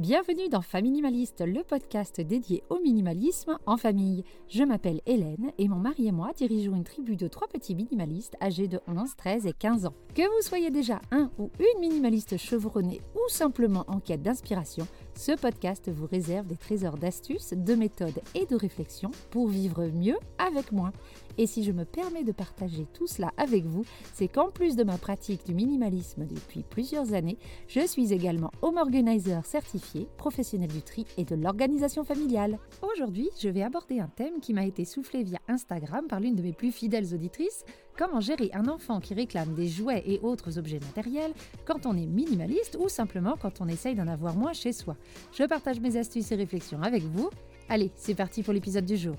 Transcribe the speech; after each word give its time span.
Bienvenue 0.00 0.48
dans 0.48 0.62
Faminimaliste, 0.62 1.42
le 1.46 1.62
podcast 1.62 2.22
dédié 2.22 2.62
au 2.70 2.80
minimalisme 2.80 3.58
en 3.66 3.76
famille. 3.76 4.24
Je 4.48 4.62
m'appelle 4.62 5.02
Hélène 5.04 5.52
et 5.58 5.68
mon 5.68 5.76
mari 5.76 6.08
et 6.08 6.10
moi 6.10 6.30
dirigeons 6.34 6.74
une 6.74 6.84
tribu 6.84 7.16
de 7.16 7.28
trois 7.28 7.48
petits 7.48 7.74
minimalistes 7.74 8.34
âgés 8.40 8.66
de 8.66 8.80
11, 8.88 9.14
13 9.14 9.46
et 9.46 9.52
15 9.52 9.84
ans. 9.84 9.92
Que 10.14 10.22
vous 10.22 10.40
soyez 10.40 10.70
déjà 10.70 11.02
un 11.10 11.30
ou 11.38 11.50
une 11.58 11.80
minimaliste 11.80 12.38
chevronné 12.38 13.02
ou 13.14 13.28
simplement 13.28 13.84
en 13.88 14.00
quête 14.00 14.22
d'inspiration, 14.22 14.86
ce 15.20 15.32
podcast 15.32 15.90
vous 15.90 16.06
réserve 16.06 16.46
des 16.46 16.56
trésors 16.56 16.96
d'astuces, 16.96 17.52
de 17.52 17.74
méthodes 17.74 18.22
et 18.34 18.46
de 18.46 18.56
réflexions 18.56 19.10
pour 19.30 19.48
vivre 19.48 19.86
mieux 19.88 20.16
avec 20.38 20.72
moins. 20.72 20.92
Et 21.36 21.46
si 21.46 21.62
je 21.62 21.72
me 21.72 21.84
permets 21.84 22.24
de 22.24 22.32
partager 22.32 22.86
tout 22.94 23.06
cela 23.06 23.30
avec 23.36 23.66
vous, 23.66 23.84
c'est 24.14 24.28
qu'en 24.28 24.48
plus 24.48 24.76
de 24.76 24.82
ma 24.82 24.96
pratique 24.96 25.44
du 25.44 25.52
minimalisme 25.52 26.24
depuis 26.24 26.62
plusieurs 26.62 27.12
années, 27.12 27.36
je 27.68 27.86
suis 27.86 28.14
également 28.14 28.50
home 28.62 28.78
organizer 28.78 29.44
certifié, 29.44 30.08
professionnel 30.16 30.70
du 30.70 30.80
tri 30.80 31.04
et 31.18 31.24
de 31.26 31.34
l'organisation 31.34 32.02
familiale. 32.02 32.58
Aujourd'hui, 32.80 33.28
je 33.38 33.50
vais 33.50 33.62
aborder 33.62 34.00
un 34.00 34.08
thème 34.08 34.40
qui 34.40 34.54
m'a 34.54 34.64
été 34.64 34.86
soufflé 34.86 35.22
via 35.22 35.38
Instagram 35.48 36.06
par 36.08 36.20
l'une 36.20 36.34
de 36.34 36.42
mes 36.42 36.54
plus 36.54 36.72
fidèles 36.72 37.12
auditrices, 37.14 37.66
comment 37.96 38.20
gérer 38.20 38.50
un 38.52 38.68
enfant 38.68 39.00
qui 39.00 39.14
réclame 39.14 39.54
des 39.54 39.68
jouets 39.68 40.02
et 40.06 40.20
autres 40.20 40.58
objets 40.58 40.80
matériels 40.80 41.32
quand 41.64 41.86
on 41.86 41.96
est 41.96 42.06
minimaliste 42.06 42.76
ou 42.80 42.88
simplement 42.88 43.36
quand 43.40 43.60
on 43.60 43.68
essaye 43.68 43.94
d'en 43.94 44.08
avoir 44.08 44.34
moins 44.36 44.52
chez 44.52 44.72
soi? 44.72 44.96
Je 45.32 45.44
partage 45.44 45.80
mes 45.80 45.96
astuces 45.96 46.32
et 46.32 46.36
réflexions 46.36 46.82
avec 46.82 47.02
vous. 47.02 47.30
Allez, 47.68 47.92
c'est 47.96 48.14
parti 48.14 48.42
pour 48.42 48.52
l'épisode 48.52 48.84
du 48.84 48.96
jour. 48.96 49.16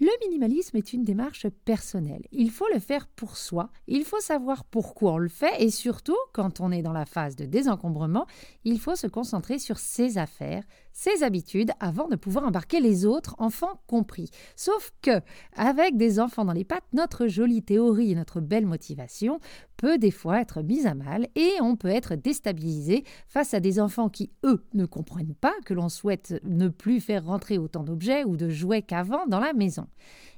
Le 0.00 0.28
minimalisme 0.28 0.76
est 0.76 0.92
une 0.92 1.02
démarche 1.02 1.48
personnelle. 1.64 2.24
Il 2.30 2.52
faut 2.52 2.68
le 2.72 2.78
faire 2.78 3.08
pour 3.08 3.36
soi, 3.36 3.70
il 3.88 4.04
faut 4.04 4.20
savoir 4.20 4.64
pourquoi 4.64 5.14
on 5.14 5.18
le 5.18 5.28
fait 5.28 5.60
et 5.60 5.70
surtout, 5.70 6.16
quand 6.32 6.60
on 6.60 6.70
est 6.70 6.82
dans 6.82 6.92
la 6.92 7.04
phase 7.04 7.34
de 7.34 7.46
désencombrement, 7.46 8.26
il 8.64 8.78
faut 8.78 8.94
se 8.94 9.08
concentrer 9.08 9.58
sur 9.58 9.78
ses 9.78 10.16
affaires, 10.16 10.62
ses 10.98 11.22
habitudes 11.22 11.70
avant 11.78 12.08
de 12.08 12.16
pouvoir 12.16 12.44
embarquer 12.44 12.80
les 12.80 13.06
autres, 13.06 13.36
enfants 13.38 13.80
compris. 13.86 14.30
Sauf 14.56 14.90
que, 15.00 15.20
avec 15.54 15.96
des 15.96 16.18
enfants 16.18 16.44
dans 16.44 16.52
les 16.52 16.64
pattes, 16.64 16.82
notre 16.92 17.28
jolie 17.28 17.62
théorie 17.62 18.10
et 18.10 18.14
notre 18.16 18.40
belle 18.40 18.66
motivation 18.66 19.38
peut 19.76 19.96
des 19.96 20.10
fois 20.10 20.40
être 20.40 20.60
mise 20.60 20.88
à 20.88 20.94
mal 20.94 21.28
et 21.36 21.52
on 21.60 21.76
peut 21.76 21.86
être 21.86 22.16
déstabilisé 22.16 23.04
face 23.28 23.54
à 23.54 23.60
des 23.60 23.78
enfants 23.78 24.08
qui, 24.08 24.32
eux, 24.44 24.64
ne 24.74 24.86
comprennent 24.86 25.36
pas 25.40 25.54
que 25.64 25.72
l'on 25.72 25.88
souhaite 25.88 26.34
ne 26.42 26.66
plus 26.66 27.00
faire 27.00 27.26
rentrer 27.26 27.58
autant 27.58 27.84
d'objets 27.84 28.24
ou 28.24 28.36
de 28.36 28.48
jouets 28.48 28.82
qu'avant 28.82 29.24
dans 29.28 29.38
la 29.38 29.52
maison. 29.52 29.86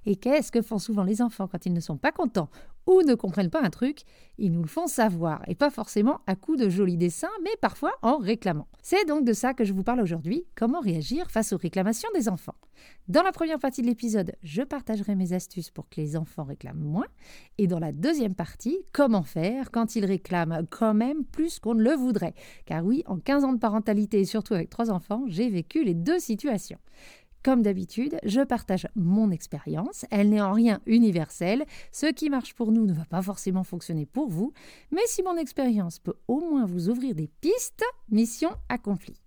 Et 0.07 0.17
qu'est-ce 0.17 0.53
que 0.53 0.63
font 0.63 0.79
souvent 0.79 1.05
les 1.05 1.23
enfants 1.23 1.47
quand 1.47 1.67
ils 1.67 1.73
ne 1.73 1.81
sont 1.81 1.99
pas 1.99 2.13
contents 2.13 2.49
ou 2.87 3.03
ne 3.03 3.15
comprennent 3.15 3.51
pas 3.51 3.63
un 3.63 3.71
truc? 3.71 4.03
Ils 4.39 4.53
nous 4.53 4.63
le 4.63 4.69
font 4.69 4.87
savoir, 4.87 5.43
et 5.47 5.55
pas 5.55 5.71
forcément 5.71 6.21
à 6.27 6.35
coup 6.35 6.57
de 6.57 6.69
jolis 6.69 6.97
dessins, 6.97 7.29
mais 7.45 7.51
parfois 7.61 7.93
en 8.03 8.17
réclamant. 8.17 8.69
C'est 8.83 9.07
donc 9.07 9.25
de 9.25 9.33
ça 9.33 9.53
que 9.53 9.65
je 9.65 9.73
vous 9.73 9.83
parle 9.83 10.01
aujourd'hui, 10.01 10.47
comment 10.55 10.81
réagir 10.81 11.31
face 11.31 11.53
aux 11.53 11.59
réclamations 11.59 12.09
des 12.15 12.29
enfants. 12.29 12.55
Dans 13.09 13.23
la 13.23 13.33
première 13.33 13.59
partie 13.59 13.83
de 13.83 13.87
l'épisode, 13.87 14.33
je 14.43 14.63
partagerai 14.63 15.15
mes 15.15 15.35
astuces 15.35 15.71
pour 15.71 15.89
que 15.89 16.01
les 16.01 16.17
enfants 16.17 16.45
réclament 16.45 16.81
moins, 16.81 17.07
et 17.59 17.67
dans 17.67 17.79
la 17.79 17.93
deuxième 17.93 18.35
partie, 18.35 18.79
comment 18.93 19.23
faire 19.23 19.71
quand 19.71 19.97
ils 19.97 20.07
réclament 20.07 20.67
quand 20.71 20.95
même 20.95 21.25
plus 21.25 21.59
qu'on 21.59 21.75
ne 21.75 21.83
le 21.83 21.95
voudrait. 21.95 22.35
Car 22.65 22.85
oui, 22.85 23.03
en 23.07 23.19
15 23.19 23.45
ans 23.45 23.53
de 23.53 23.59
parentalité 23.59 24.21
et 24.21 24.25
surtout 24.25 24.55
avec 24.55 24.71
trois 24.71 24.91
enfants, 24.91 25.25
j'ai 25.27 25.51
vécu 25.51 25.85
les 25.85 25.95
deux 25.95 26.19
situations. 26.19 26.79
Comme 27.43 27.63
d'habitude, 27.63 28.19
je 28.23 28.43
partage 28.43 28.87
mon 28.95 29.31
expérience. 29.31 30.05
Elle 30.11 30.29
n'est 30.29 30.43
en 30.43 30.53
rien 30.53 30.81
universelle. 30.85 31.65
Ce 31.91 32.07
qui 32.07 32.29
marche 32.29 32.55
pour 32.55 32.71
nous 32.71 32.85
ne 32.85 32.93
va 32.93 33.07
pas 33.07 33.23
forcément 33.23 33.65
fonctionner 33.65 34.05
pour 34.05 34.29
vous. 34.29 34.53
Mais 34.91 35.01
si 35.07 35.23
mon 35.23 35.37
expérience 35.37 35.99
peut 35.99 36.17
au 36.29 36.41
moins 36.41 36.67
vous 36.67 36.91
ouvrir 36.91 37.15
des 37.15 37.29
pistes, 37.41 37.85
mission 38.11 38.51
accomplie. 38.69 39.20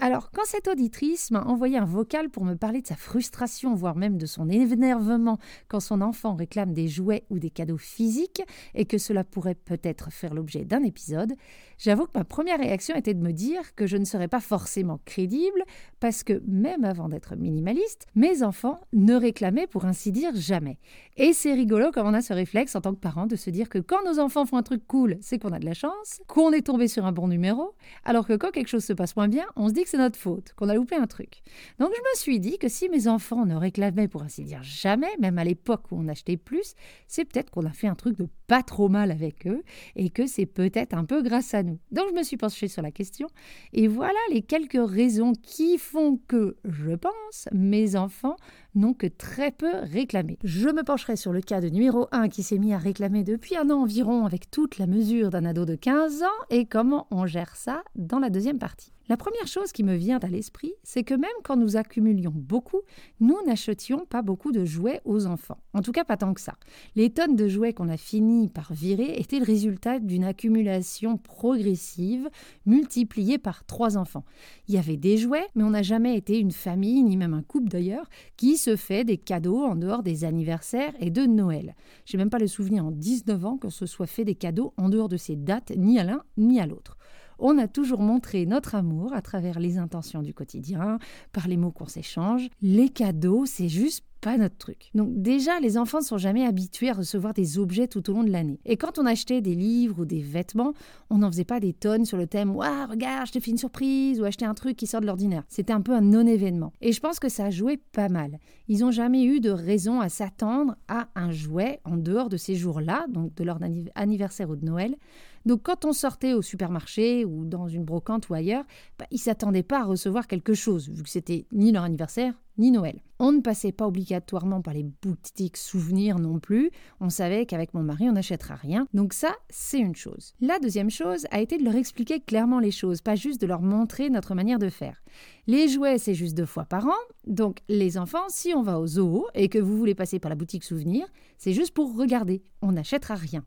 Alors, 0.00 0.30
quand 0.32 0.44
cette 0.44 0.66
auditrice 0.66 1.30
m'a 1.30 1.44
envoyé 1.44 1.78
un 1.78 1.84
vocal 1.84 2.28
pour 2.28 2.44
me 2.44 2.54
parler 2.54 2.82
de 2.82 2.86
sa 2.86 2.96
frustration, 2.96 3.74
voire 3.74 3.94
même 3.94 4.18
de 4.18 4.26
son 4.26 4.48
énervement 4.48 5.38
quand 5.68 5.78
son 5.78 6.00
enfant 6.00 6.34
réclame 6.34 6.72
des 6.72 6.88
jouets 6.88 7.24
ou 7.30 7.38
des 7.38 7.50
cadeaux 7.50 7.78
physiques, 7.78 8.42
et 8.74 8.86
que 8.86 8.98
cela 8.98 9.22
pourrait 9.22 9.54
peut-être 9.54 10.12
faire 10.12 10.34
l'objet 10.34 10.64
d'un 10.64 10.82
épisode, 10.82 11.34
j'avoue 11.78 12.06
que 12.06 12.18
ma 12.18 12.24
première 12.24 12.58
réaction 12.58 12.96
était 12.96 13.14
de 13.14 13.22
me 13.22 13.32
dire 13.32 13.74
que 13.76 13.86
je 13.86 13.96
ne 13.96 14.04
serais 14.04 14.26
pas 14.28 14.40
forcément 14.40 14.98
crédible, 15.04 15.62
parce 16.00 16.24
que 16.24 16.42
même 16.46 16.84
avant 16.84 17.08
d'être 17.08 17.36
minimaliste, 17.36 18.06
mes 18.16 18.42
enfants 18.42 18.80
ne 18.92 19.14
réclamaient 19.14 19.68
pour 19.68 19.84
ainsi 19.84 20.10
dire 20.10 20.34
jamais. 20.34 20.78
Et 21.16 21.32
c'est 21.32 21.54
rigolo 21.54 21.92
comme 21.92 22.08
on 22.08 22.14
a 22.14 22.20
ce 22.22 22.32
réflexe 22.32 22.74
en 22.74 22.80
tant 22.80 22.94
que 22.94 23.00
parent 23.00 23.26
de 23.26 23.36
se 23.36 23.50
dire 23.50 23.68
que 23.68 23.78
quand 23.78 24.04
nos 24.04 24.18
enfants 24.18 24.44
font 24.44 24.56
un 24.56 24.62
truc 24.64 24.84
cool, 24.88 25.18
c'est 25.20 25.38
qu'on 25.38 25.52
a 25.52 25.60
de 25.60 25.64
la 25.64 25.74
chance, 25.74 26.20
qu'on 26.26 26.52
est 26.52 26.66
tombé 26.66 26.88
sur 26.88 27.06
un 27.06 27.12
bon 27.12 27.28
numéro, 27.28 27.74
alors 28.04 28.26
que 28.26 28.34
quand 28.34 28.50
quelque 28.50 28.68
chose 28.68 28.84
se 28.84 28.92
passe 28.92 29.14
moins 29.14 29.28
bien, 29.28 29.46
on 29.54 29.68
se 29.68 29.72
dit 29.72 29.83
que 29.84 29.90
c'est 29.90 29.98
notre 29.98 30.18
faute, 30.18 30.52
qu'on 30.56 30.68
a 30.68 30.74
loupé 30.74 30.96
un 30.96 31.06
truc. 31.06 31.42
Donc 31.78 31.92
je 31.94 32.00
me 32.00 32.16
suis 32.16 32.40
dit 32.40 32.58
que 32.58 32.68
si 32.68 32.88
mes 32.88 33.08
enfants 33.08 33.46
ne 33.46 33.54
réclamaient 33.54 34.08
pour 34.08 34.22
ainsi 34.22 34.44
dire 34.44 34.62
jamais, 34.62 35.10
même 35.20 35.38
à 35.38 35.44
l'époque 35.44 35.84
où 35.90 35.96
on 35.98 36.08
achetait 36.08 36.36
plus, 36.36 36.74
c'est 37.06 37.24
peut-être 37.24 37.50
qu'on 37.50 37.66
a 37.66 37.70
fait 37.70 37.86
un 37.86 37.94
truc 37.94 38.18
de 38.18 38.28
pas 38.46 38.62
trop 38.62 38.88
mal 38.88 39.10
avec 39.10 39.46
eux 39.46 39.62
et 39.96 40.10
que 40.10 40.26
c'est 40.26 40.46
peut-être 40.46 40.94
un 40.94 41.04
peu 41.04 41.22
grâce 41.22 41.54
à 41.54 41.62
nous. 41.62 41.78
Donc 41.92 42.06
je 42.10 42.14
me 42.14 42.22
suis 42.22 42.36
penchée 42.36 42.68
sur 42.68 42.82
la 42.82 42.90
question 42.90 43.28
et 43.72 43.88
voilà 43.88 44.18
les 44.30 44.42
quelques 44.42 44.78
raisons 44.84 45.32
qui 45.32 45.78
font 45.78 46.18
que, 46.28 46.56
je 46.64 46.92
pense, 46.92 47.48
mes 47.52 47.96
enfants 47.96 48.36
n'ont 48.74 48.94
que 48.94 49.06
très 49.06 49.50
peu 49.50 49.70
réclamé. 49.82 50.38
Je 50.44 50.68
me 50.68 50.82
pencherai 50.82 51.16
sur 51.16 51.32
le 51.32 51.40
cas 51.40 51.60
de 51.60 51.68
numéro 51.68 52.08
1 52.12 52.28
qui 52.28 52.42
s'est 52.42 52.58
mis 52.58 52.74
à 52.74 52.78
réclamer 52.78 53.24
depuis 53.24 53.56
un 53.56 53.70
an 53.70 53.82
environ 53.82 54.26
avec 54.26 54.50
toute 54.50 54.78
la 54.78 54.86
mesure 54.86 55.30
d'un 55.30 55.44
ado 55.44 55.64
de 55.64 55.74
15 55.74 56.22
ans 56.22 56.44
et 56.50 56.66
comment 56.66 57.06
on 57.10 57.26
gère 57.26 57.56
ça 57.56 57.82
dans 57.94 58.18
la 58.18 58.30
deuxième 58.30 58.58
partie. 58.58 58.94
La 59.10 59.18
première 59.18 59.46
chose 59.46 59.70
qui 59.70 59.84
me 59.84 59.96
vient 59.96 60.18
à 60.20 60.28
l'esprit, 60.28 60.72
c'est 60.82 61.04
que 61.04 61.12
même 61.12 61.28
quand 61.42 61.56
nous 61.56 61.76
accumulions 61.76 62.32
beaucoup, 62.34 62.80
nous 63.20 63.36
n'achetions 63.46 64.06
pas 64.06 64.22
beaucoup 64.22 64.50
de 64.50 64.64
jouets 64.64 65.02
aux 65.04 65.26
enfants. 65.26 65.58
En 65.74 65.82
tout 65.82 65.92
cas, 65.92 66.04
pas 66.04 66.16
tant 66.16 66.32
que 66.32 66.40
ça. 66.40 66.54
Les 66.96 67.10
tonnes 67.10 67.36
de 67.36 67.46
jouets 67.46 67.74
qu'on 67.74 67.90
a 67.90 67.98
fini 67.98 68.48
par 68.48 68.72
virer 68.72 69.18
étaient 69.18 69.40
le 69.40 69.44
résultat 69.44 69.98
d'une 69.98 70.24
accumulation 70.24 71.18
progressive 71.18 72.30
multipliée 72.64 73.36
par 73.36 73.66
trois 73.66 73.98
enfants. 73.98 74.24
Il 74.68 74.74
y 74.74 74.78
avait 74.78 74.96
des 74.96 75.18
jouets, 75.18 75.48
mais 75.54 75.64
on 75.64 75.70
n'a 75.70 75.82
jamais 75.82 76.16
été 76.16 76.38
une 76.38 76.52
famille, 76.52 77.02
ni 77.02 77.18
même 77.18 77.34
un 77.34 77.42
couple 77.42 77.68
d'ailleurs, 77.68 78.08
qui 78.38 78.56
se 78.64 78.76
fait 78.76 79.04
des 79.04 79.18
cadeaux 79.18 79.62
en 79.62 79.76
dehors 79.76 80.02
des 80.02 80.24
anniversaires 80.24 80.94
et 80.98 81.10
de 81.10 81.26
Noël. 81.26 81.74
J'ai 82.06 82.16
même 82.16 82.30
pas 82.30 82.38
le 82.38 82.46
souvenir 82.46 82.86
en 82.86 82.92
19 82.92 83.44
ans 83.44 83.58
qu'on 83.58 83.68
se 83.68 83.84
soit 83.84 84.06
fait 84.06 84.24
des 84.24 84.34
cadeaux 84.34 84.72
en 84.78 84.88
dehors 84.88 85.10
de 85.10 85.18
ces 85.18 85.36
dates, 85.36 85.72
ni 85.76 85.98
à 85.98 86.04
l'un 86.04 86.22
ni 86.38 86.60
à 86.60 86.66
l'autre 86.66 86.96
on 87.38 87.58
a 87.58 87.68
toujours 87.68 88.00
montré 88.00 88.46
notre 88.46 88.74
amour 88.74 89.12
à 89.12 89.22
travers 89.22 89.58
les 89.58 89.78
intentions 89.78 90.22
du 90.22 90.34
quotidien, 90.34 90.98
par 91.32 91.48
les 91.48 91.56
mots 91.56 91.72
qu'on 91.72 91.86
s'échange. 91.86 92.48
Les 92.62 92.88
cadeaux, 92.88 93.44
c'est 93.46 93.68
juste 93.68 94.04
pas 94.20 94.38
notre 94.38 94.56
truc. 94.56 94.90
Donc 94.94 95.10
déjà, 95.20 95.60
les 95.60 95.76
enfants 95.76 95.98
ne 95.98 96.04
sont 96.04 96.16
jamais 96.16 96.46
habitués 96.46 96.88
à 96.88 96.94
recevoir 96.94 97.34
des 97.34 97.58
objets 97.58 97.88
tout 97.88 98.08
au 98.08 98.14
long 98.14 98.24
de 98.24 98.30
l'année. 98.30 98.58
Et 98.64 98.78
quand 98.78 98.98
on 98.98 99.04
achetait 99.04 99.42
des 99.42 99.54
livres 99.54 100.00
ou 100.00 100.04
des 100.06 100.22
vêtements, 100.22 100.72
on 101.10 101.18
n'en 101.18 101.30
faisait 101.30 101.44
pas 101.44 101.60
des 101.60 101.74
tonnes 101.74 102.06
sur 102.06 102.16
le 102.16 102.26
thème 102.26 102.50
«Waouh, 102.56 102.88
regarde, 102.88 103.26
je 103.26 103.32
t'ai 103.32 103.40
fait 103.40 103.50
une 103.50 103.58
surprise» 103.58 104.18
ou 104.22 104.24
«acheter 104.24 104.46
un 104.46 104.54
truc 104.54 104.78
qui 104.78 104.86
sort 104.86 105.02
de 105.02 105.06
l'ordinaire». 105.06 105.42
C'était 105.48 105.74
un 105.74 105.82
peu 105.82 105.92
un 105.92 106.00
non-événement. 106.00 106.72
Et 106.80 106.92
je 106.92 107.00
pense 107.00 107.20
que 107.20 107.28
ça 107.28 107.44
a 107.44 107.50
joué 107.50 107.76
pas 107.92 108.08
mal. 108.08 108.38
Ils 108.66 108.78
n'ont 108.78 108.90
jamais 108.90 109.24
eu 109.24 109.40
de 109.40 109.50
raison 109.50 110.00
à 110.00 110.08
s'attendre 110.08 110.74
à 110.88 111.08
un 111.16 111.30
jouet 111.30 111.80
en 111.84 111.98
dehors 111.98 112.30
de 112.30 112.38
ces 112.38 112.54
jours-là, 112.54 113.04
donc 113.10 113.34
de 113.34 113.44
leur 113.44 113.58
anniversaire 113.94 114.48
ou 114.48 114.56
de 114.56 114.64
Noël. 114.64 114.96
Donc 115.44 115.62
quand 115.62 115.84
on 115.84 115.92
sortait 115.92 116.32
au 116.32 116.42
supermarché 116.42 117.24
ou 117.24 117.44
dans 117.44 117.68
une 117.68 117.84
brocante 117.84 118.28
ou 118.28 118.34
ailleurs, 118.34 118.64
bah, 118.98 119.06
ils 119.10 119.16
ne 119.16 119.20
s'attendaient 119.20 119.62
pas 119.62 119.80
à 119.80 119.84
recevoir 119.84 120.26
quelque 120.26 120.54
chose, 120.54 120.88
vu 120.88 121.02
que 121.02 121.10
c'était 121.10 121.46
ni 121.52 121.72
leur 121.72 121.84
anniversaire, 121.84 122.34
ni 122.58 122.70
Noël. 122.70 123.00
On 123.18 123.32
ne 123.32 123.40
passait 123.40 123.72
pas 123.72 123.86
obligatoirement 123.86 124.60
par 124.60 124.74
les 124.74 124.84
boutiques 125.02 125.56
souvenirs 125.56 126.18
non 126.18 126.38
plus. 126.38 126.70
On 127.00 127.10
savait 127.10 127.46
qu'avec 127.46 127.74
mon 127.74 127.82
mari, 127.82 128.08
on 128.08 128.12
n'achètera 128.12 128.54
rien. 128.54 128.86
Donc 128.94 129.12
ça, 129.12 129.34
c'est 129.50 129.78
une 129.78 129.94
chose. 129.94 130.34
La 130.40 130.58
deuxième 130.58 130.90
chose 130.90 131.26
a 131.30 131.40
été 131.40 131.58
de 131.58 131.64
leur 131.64 131.74
expliquer 131.74 132.20
clairement 132.20 132.60
les 132.60 132.70
choses, 132.70 133.00
pas 133.00 133.14
juste 133.14 133.40
de 133.40 133.46
leur 133.46 133.62
montrer 133.62 134.10
notre 134.10 134.34
manière 134.34 134.58
de 134.58 134.68
faire. 134.68 135.02
Les 135.46 135.68
jouets, 135.68 135.98
c'est 135.98 136.14
juste 136.14 136.36
deux 136.36 136.46
fois 136.46 136.64
par 136.64 136.86
an. 136.86 136.98
Donc 137.26 137.58
les 137.68 137.98
enfants, 137.98 138.28
si 138.28 138.52
on 138.54 138.62
va 138.62 138.78
au 138.78 138.86
zoo 138.86 139.26
et 139.34 139.48
que 139.48 139.58
vous 139.58 139.76
voulez 139.76 139.94
passer 139.94 140.18
par 140.18 140.28
la 140.28 140.36
boutique 140.36 140.64
souvenir, 140.64 141.06
c'est 141.38 141.52
juste 141.52 141.74
pour 141.74 141.96
regarder. 141.96 142.42
On 142.62 142.72
n'achètera 142.72 143.14
rien. 143.14 143.44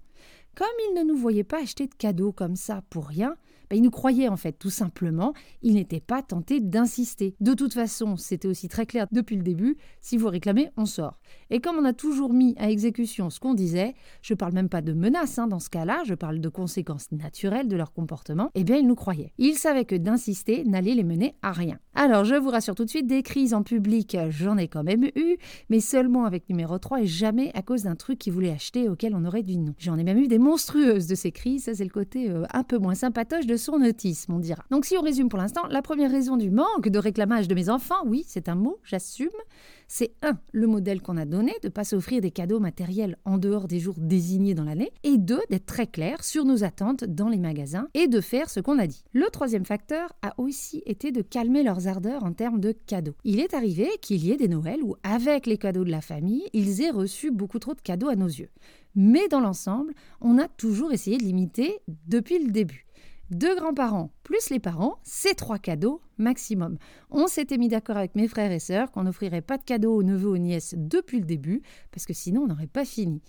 Comme 0.57 0.67
ils 0.89 0.95
ne 0.95 1.03
nous 1.03 1.15
voyaient 1.15 1.43
pas 1.43 1.61
acheter 1.61 1.85
de 1.85 1.93
cadeaux 1.93 2.31
comme 2.31 2.55
ça 2.55 2.81
pour 2.89 3.05
rien, 3.05 3.35
ben, 3.69 3.77
ils 3.77 3.81
nous 3.81 3.91
croyaient 3.91 4.27
en 4.27 4.37
fait, 4.37 4.53
tout 4.53 4.69
simplement. 4.69 5.33
Ils 5.61 5.75
n'étaient 5.75 5.99
pas 5.99 6.21
tentés 6.21 6.59
d'insister. 6.59 7.35
De 7.39 7.53
toute 7.53 7.73
façon, 7.73 8.15
c'était 8.15 8.47
aussi 8.47 8.67
très 8.67 8.85
clair 8.85 9.07
depuis 9.11 9.35
le 9.35 9.43
début, 9.43 9.77
si 10.01 10.17
vous 10.17 10.29
réclamez, 10.29 10.69
on 10.77 10.85
sort. 10.85 11.19
Et 11.49 11.59
comme 11.59 11.77
on 11.77 11.85
a 11.85 11.93
toujours 11.93 12.33
mis 12.33 12.55
à 12.57 12.69
exécution 12.69 13.29
ce 13.29 13.39
qu'on 13.39 13.53
disait, 13.53 13.95
je 14.21 14.33
parle 14.33 14.53
même 14.53 14.69
pas 14.69 14.81
de 14.81 14.93
menaces 14.93 15.39
hein, 15.39 15.47
dans 15.47 15.59
ce 15.59 15.69
cas-là, 15.69 16.03
je 16.05 16.13
parle 16.13 16.39
de 16.39 16.49
conséquences 16.49 17.11
naturelles 17.11 17.67
de 17.67 17.75
leur 17.75 17.93
comportement, 17.93 18.51
eh 18.55 18.63
bien 18.63 18.77
ils 18.77 18.87
nous 18.87 18.95
croyaient. 18.95 19.33
Ils 19.37 19.55
savaient 19.55 19.85
que 19.85 19.95
d'insister 19.95 20.63
n'allait 20.63 20.95
les 20.95 21.03
mener 21.03 21.35
à 21.41 21.51
rien. 21.51 21.79
Alors 21.93 22.25
je 22.25 22.35
vous 22.35 22.49
rassure 22.49 22.75
tout 22.75 22.85
de 22.85 22.89
suite, 22.89 23.07
des 23.07 23.23
crises 23.23 23.53
en 23.53 23.63
public, 23.63 24.17
j'en 24.29 24.57
ai 24.57 24.67
quand 24.67 24.83
même 24.83 25.05
eu, 25.15 25.37
mais 25.69 25.79
seulement 25.79 26.25
avec 26.25 26.49
numéro 26.49 26.77
3 26.77 27.01
et 27.01 27.07
jamais 27.07 27.51
à 27.53 27.61
cause 27.61 27.83
d'un 27.83 27.95
truc 27.95 28.19
qu'ils 28.19 28.33
voulaient 28.33 28.51
acheter 28.51 28.87
auquel 28.89 29.15
on 29.15 29.25
aurait 29.25 29.43
dit 29.43 29.57
non. 29.57 29.73
J'en 29.77 29.97
ai 29.97 30.03
même 30.03 30.19
eu 30.19 30.27
des 30.27 30.39
monstrueuses 30.39 31.07
de 31.07 31.15
ces 31.15 31.31
crises, 31.31 31.65
ça 31.65 31.73
c'est 31.73 31.83
le 31.83 31.89
côté 31.89 32.29
euh, 32.29 32.43
un 32.53 32.63
peu 32.63 32.77
moins 32.77 32.95
sympatoche 32.95 33.45
de 33.45 33.56
son 33.57 33.81
autisme, 33.81 34.33
on 34.33 34.39
dira. 34.39 34.63
Donc 34.71 34.85
si 34.85 34.95
on 34.97 35.01
résume 35.01 35.29
pour 35.29 35.39
l'instant, 35.39 35.67
la 35.69 35.81
première 35.81 36.11
raison 36.11 36.37
du 36.37 36.51
manque 36.51 36.87
de 36.87 36.99
réclamage 36.99 37.47
de 37.47 37.55
mes 37.55 37.69
enfants, 37.69 38.05
oui, 38.05 38.23
c'est 38.27 38.49
un 38.49 38.55
mot, 38.55 38.79
j'assume, 38.83 39.29
c'est 39.87 40.13
un, 40.21 40.37
le 40.51 40.67
modèle 40.67 41.01
qu'on 41.01 41.17
a 41.17 41.25
donné, 41.25 41.53
de 41.63 41.67
ne 41.67 41.71
pas 41.71 41.83
s'offrir 41.83 42.21
des 42.21 42.31
cadeaux 42.31 42.59
matériels 42.59 43.17
en 43.25 43.37
dehors 43.37 43.67
des 43.67 43.79
jours 43.79 43.95
désignés 43.97 44.53
dans 44.53 44.65
l'année, 44.65 44.91
et 45.03 45.17
deux, 45.17 45.41
d'être 45.49 45.65
très 45.65 45.87
clair 45.87 46.23
sur 46.23 46.45
nos 46.45 46.63
attentes 46.63 47.05
dans 47.05 47.29
les 47.29 47.37
magasins 47.37 47.87
et 47.93 48.07
de 48.07 48.21
faire 48.21 48.49
ce 48.49 48.59
qu'on 48.59 48.79
a 48.79 48.87
dit. 48.87 49.03
Le 49.13 49.27
troisième 49.31 49.65
facteur 49.65 50.13
a 50.21 50.33
aussi 50.37 50.83
été 50.85 51.11
de 51.11 51.21
calmer 51.21 51.63
leurs 51.63 51.87
ardeurs 51.87 52.23
en 52.23 52.33
termes 52.33 52.59
de 52.59 52.73
cadeaux. 52.73 53.15
Il 53.23 53.39
est 53.39 53.53
arrivé 53.53 53.89
qu'il 54.01 54.23
y 54.25 54.31
ait 54.31 54.37
des 54.37 54.47
Noëls 54.47 54.83
où, 54.83 54.95
avec 55.03 55.45
les 55.45 55.57
cadeaux 55.57 55.85
de 55.85 55.91
la 55.91 56.01
famille, 56.01 56.43
ils 56.53 56.81
aient 56.81 56.91
reçu 56.91 57.31
beaucoup 57.31 57.59
trop 57.59 57.73
de 57.73 57.81
cadeaux 57.81 58.09
à 58.09 58.15
nos 58.15 58.27
yeux. 58.27 58.49
Mais 58.95 59.27
dans 59.27 59.39
l'ensemble, 59.39 59.93
on 60.21 60.39
a 60.39 60.47
toujours 60.47 60.91
essayé 60.91 61.17
de 61.17 61.23
limiter 61.23 61.79
depuis 62.07 62.39
le 62.43 62.51
début 62.51 62.86
deux 63.29 63.55
grands-parents 63.55 64.11
plus 64.23 64.49
les 64.49 64.59
parents, 64.59 64.99
c'est 65.03 65.35
trois 65.35 65.59
cadeaux 65.59 66.01
maximum. 66.17 66.77
On 67.09 67.27
s'était 67.27 67.57
mis 67.57 67.67
d'accord 67.67 67.97
avec 67.97 68.15
mes 68.15 68.27
frères 68.27 68.51
et 68.51 68.59
sœurs 68.59 68.91
qu'on 68.91 69.03
n'offrirait 69.03 69.41
pas 69.41 69.57
de 69.57 69.63
cadeaux 69.63 69.95
aux 69.95 70.03
neveux 70.03 70.31
ou 70.31 70.37
nièces 70.37 70.75
depuis 70.77 71.19
le 71.19 71.25
début, 71.25 71.61
parce 71.91 72.05
que 72.05 72.13
sinon 72.13 72.41
on 72.41 72.47
n'aurait 72.47 72.67
pas 72.67 72.85
fini. 72.85 73.21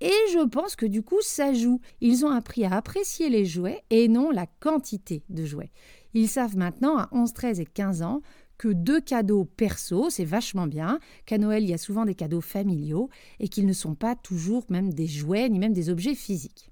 Et 0.00 0.12
je 0.32 0.44
pense 0.46 0.76
que 0.76 0.86
du 0.86 1.02
coup 1.02 1.20
ça 1.22 1.52
joue. 1.52 1.80
Ils 2.00 2.24
ont 2.24 2.30
appris 2.30 2.64
à 2.64 2.74
apprécier 2.74 3.28
les 3.30 3.44
jouets 3.44 3.82
et 3.90 4.08
non 4.08 4.30
la 4.30 4.46
quantité 4.46 5.24
de 5.28 5.44
jouets. 5.44 5.72
Ils 6.14 6.28
savent 6.28 6.56
maintenant 6.56 6.98
à 6.98 7.08
11, 7.12 7.32
13 7.32 7.60
et 7.60 7.66
15 7.66 8.02
ans 8.02 8.20
que 8.58 8.68
deux 8.68 9.00
cadeaux 9.00 9.44
perso, 9.44 10.10
c'est 10.10 10.24
vachement 10.24 10.66
bien, 10.66 11.00
qu'à 11.26 11.38
Noël 11.38 11.64
il 11.64 11.70
y 11.70 11.74
a 11.74 11.78
souvent 11.78 12.04
des 12.04 12.14
cadeaux 12.14 12.40
familiaux 12.40 13.08
et 13.40 13.48
qu'ils 13.48 13.66
ne 13.66 13.72
sont 13.72 13.94
pas 13.94 14.14
toujours 14.14 14.64
même 14.68 14.92
des 14.92 15.06
jouets 15.06 15.48
ni 15.48 15.58
même 15.58 15.72
des 15.72 15.90
objets 15.90 16.14
physiques. 16.14 16.70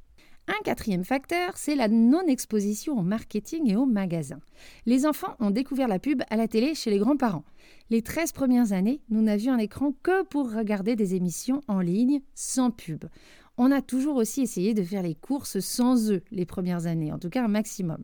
Un 0.49 0.61
quatrième 0.65 1.05
facteur, 1.05 1.57
c'est 1.57 1.77
la 1.77 1.87
non-exposition 1.87 2.99
au 2.99 3.03
marketing 3.03 3.71
et 3.71 3.77
au 3.77 3.87
magasin. 3.87 4.41
Les 4.87 5.07
enfants 5.07 5.37
ont 5.39 5.51
découvert 5.51 5.87
la 5.87 6.01
pub 6.01 6.23
à 6.31 6.37
la 6.37 6.49
télé 6.49 6.75
chez 6.75 6.91
les 6.91 6.99
grands-parents. 6.99 7.45
Les 7.91 8.03
13 8.03 8.33
premières 8.33 8.73
années, 8.73 9.01
nous 9.09 9.23
n'avions 9.23 9.53
un 9.53 9.59
écran 9.59 9.95
que 10.03 10.25
pour 10.25 10.53
regarder 10.53 10.97
des 10.97 11.15
émissions 11.15 11.61
en 11.69 11.81
ligne 11.81 12.23
sans 12.35 12.73
pub. 12.73 13.05
On 13.57 13.71
a 13.71 13.83
toujours 13.83 14.17
aussi 14.17 14.41
essayé 14.41 14.75
de 14.75 14.83
faire 14.83 15.03
les 15.03 15.15
courses 15.15 15.61
sans 15.61 16.11
eux 16.11 16.23
les 16.33 16.47
premières 16.47 16.87
années, 16.87 17.13
en 17.13 17.19
tout 17.19 17.29
cas 17.29 17.45
un 17.45 17.49
maximum. 17.49 18.03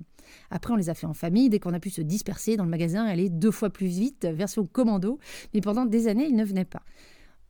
Après, 0.50 0.72
on 0.72 0.76
les 0.76 0.90
a 0.90 0.94
fait 0.94 1.06
en 1.06 1.14
famille 1.14 1.48
dès 1.48 1.58
qu'on 1.58 1.72
a 1.72 1.80
pu 1.80 1.90
se 1.90 2.02
disperser 2.02 2.56
dans 2.56 2.64
le 2.64 2.70
magasin 2.70 3.04
aller 3.04 3.30
deux 3.30 3.50
fois 3.50 3.70
plus 3.70 3.86
vite, 3.86 4.26
version 4.26 4.64
commando, 4.64 5.18
mais 5.54 5.60
pendant 5.60 5.86
des 5.86 6.06
années, 6.06 6.28
ils 6.28 6.36
ne 6.36 6.44
venaient 6.44 6.64
pas. 6.64 6.82